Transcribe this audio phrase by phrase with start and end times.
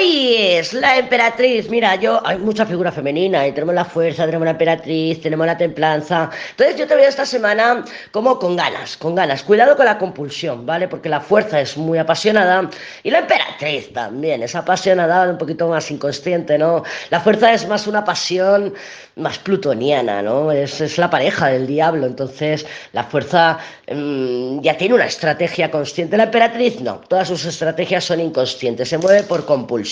[0.00, 1.68] Aries, la emperatriz.
[1.68, 5.58] Mira, yo hay mucha figura femenina y tenemos la fuerza, tenemos la emperatriz, tenemos la
[5.58, 6.30] templanza.
[6.52, 9.42] Entonces yo te veo esta semana como con ganas, con ganas.
[9.42, 10.88] Cuidado con la compulsión, ¿vale?
[10.88, 12.70] Porque la fuerza es muy apasionada
[13.02, 16.82] y la emperatriz también es apasionada, un poquito más inconsciente, ¿no?
[17.10, 18.72] La fuerza es más una pasión
[19.16, 20.50] más plutoniana, ¿no?
[20.50, 22.06] Es, es la pareja del diablo.
[22.06, 23.58] Entonces la fuerza
[23.92, 26.16] mmm, ya tiene una estrategia consciente.
[26.16, 29.89] La emperatriz no, todas sus estrategias son inconscientes, se mueve por compulsión,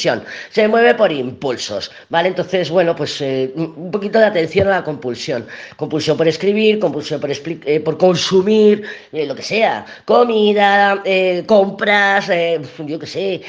[0.51, 2.29] se mueve por impulsos, ¿vale?
[2.29, 5.47] Entonces, bueno, pues eh, un poquito de atención a la compulsión.
[5.77, 8.83] Compulsión por escribir, compulsión por, eh, por consumir,
[9.13, 12.31] eh, lo que sea, comida, eh, compras,
[12.79, 13.43] yo qué sé,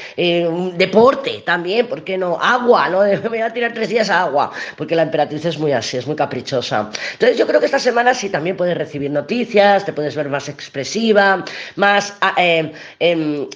[0.76, 2.38] deporte también, ¿por qué no?
[2.40, 3.00] Agua, ¿no?
[3.22, 6.06] Me voy a tirar tres días a agua, porque la emperatriz es muy así, es
[6.06, 6.90] muy caprichosa.
[7.12, 10.48] Entonces, yo creo que esta semana sí también puedes recibir noticias, te puedes ver más
[10.48, 11.44] expresiva,
[11.76, 12.72] más ah, em,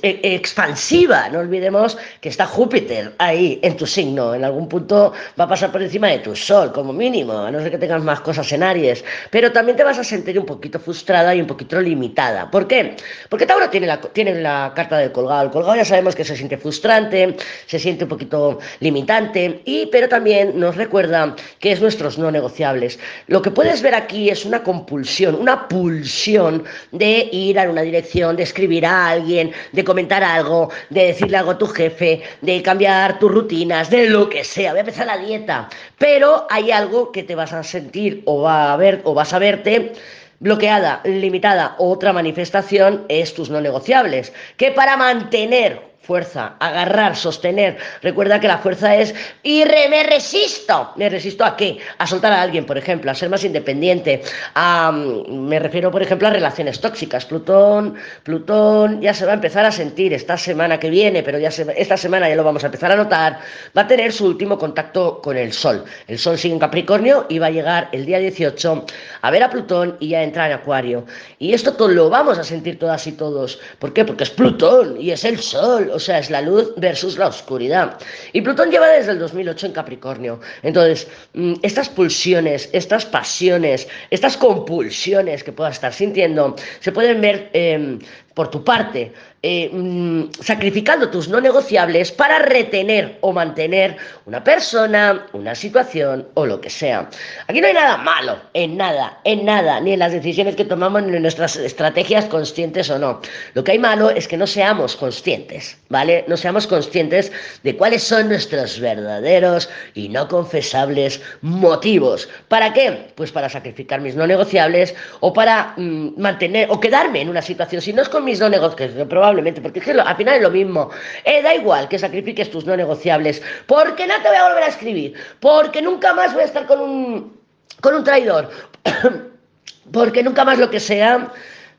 [0.02, 2.73] expansiva, no olvidemos que está Júpiter
[3.18, 6.72] ahí en tu signo, en algún punto va a pasar por encima de tu sol,
[6.72, 9.98] como mínimo, a no ser que tengas más cosas en Aries, pero también te vas
[9.98, 12.50] a sentir un poquito frustrada y un poquito limitada.
[12.50, 12.96] ¿Por qué?
[13.28, 15.44] Porque Tauro tiene la, tiene la carta del colgado.
[15.44, 20.08] El colgado ya sabemos que se siente frustrante, se siente un poquito limitante, y, pero
[20.08, 22.98] también nos recuerda que es nuestros no negociables.
[23.28, 28.36] Lo que puedes ver aquí es una compulsión, una pulsión de ir a una dirección,
[28.36, 33.20] de escribir a alguien, de comentar algo, de decirle algo a tu jefe, de cambiar
[33.20, 37.22] tus rutinas, de lo que sea, voy a empezar la dieta, pero hay algo que
[37.22, 39.92] te vas a sentir o va a ver o vas a verte
[40.40, 41.76] bloqueada, limitada.
[41.78, 47.76] Otra manifestación es tus no negociables, que para mantener fuerza, agarrar, sostener.
[48.02, 50.92] Recuerda que la fuerza es y re, me resisto.
[50.96, 51.78] ¿Me resisto a qué?
[51.98, 54.22] A soltar a alguien, por ejemplo, a ser más independiente.
[54.54, 57.24] A, me refiero, por ejemplo, a relaciones tóxicas.
[57.24, 61.50] Plutón, Plutón ya se va a empezar a sentir esta semana que viene, pero ya
[61.50, 63.40] se, esta semana ya lo vamos a empezar a notar.
[63.76, 65.84] Va a tener su último contacto con el Sol.
[66.06, 68.86] El Sol sigue en Capricornio y va a llegar el día 18
[69.22, 71.04] a ver a Plutón y ya entrar en Acuario.
[71.38, 73.58] Y esto lo vamos a sentir todas y todos.
[73.78, 74.04] ¿Por qué?
[74.04, 77.98] Porque es Plutón y es el Sol o sea, es la luz versus la oscuridad.
[78.32, 80.40] Y Plutón lleva desde el 2008 en Capricornio.
[80.62, 87.50] Entonces, mm, estas pulsiones, estas pasiones, estas compulsiones que puedas estar sintiendo, se pueden ver
[87.52, 87.98] eh,
[88.34, 89.12] por tu parte,
[89.42, 96.44] eh, mmm, sacrificando tus no negociables para retener o mantener una persona, una situación o
[96.44, 97.08] lo que sea.
[97.46, 101.02] Aquí no hay nada malo, en nada, en nada, ni en las decisiones que tomamos,
[101.04, 103.20] ni en nuestras estrategias conscientes o no.
[103.54, 106.24] Lo que hay malo es que no seamos conscientes, ¿vale?
[106.28, 107.30] No seamos conscientes
[107.62, 112.28] de cuáles son nuestros verdaderos y no confesables motivos.
[112.48, 113.12] ¿Para qué?
[113.14, 117.82] Pues para sacrificar mis no negociables o para mmm, mantener o quedarme en una situación.
[117.82, 120.50] Si no es con mis no negociables, probablemente, porque es que al final es lo
[120.50, 120.90] mismo.
[121.24, 124.68] Eh, da igual que sacrifiques tus no negociables, porque no te voy a volver a
[124.68, 127.40] escribir, porque nunca más voy a estar con un,
[127.80, 128.50] con un traidor,
[129.92, 131.30] porque nunca más lo que sea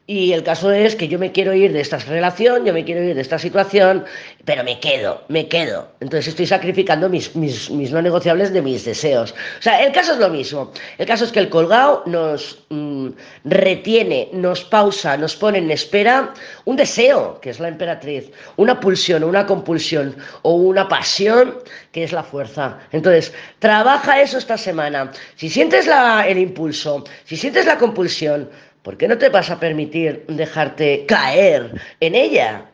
[0.07, 3.01] y el caso es que yo me quiero ir de esta relación, yo me quiero
[3.03, 4.05] ir de esta situación,
[4.43, 5.88] pero me quedo, me quedo.
[5.99, 9.31] Entonces estoy sacrificando mis, mis, mis no negociables de mis deseos.
[9.31, 10.71] O sea, el caso es lo mismo.
[10.99, 13.09] El caso es que el colgado nos mmm,
[13.45, 16.33] retiene, nos pausa, nos pone en espera
[16.66, 21.57] un deseo, que es la emperatriz, una pulsión, una compulsión o una pasión,
[21.91, 22.77] que es la fuerza.
[22.91, 25.11] Entonces, trabaja eso esta semana.
[25.35, 28.51] Si sientes la, el impulso, si sientes la compulsión,
[28.85, 32.69] ¿Por qué no te vas a permitir dejarte caer en ella?